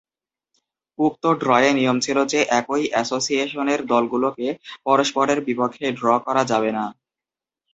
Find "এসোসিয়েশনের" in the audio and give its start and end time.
3.01-3.79